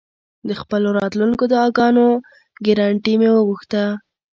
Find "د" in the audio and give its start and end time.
0.47-0.49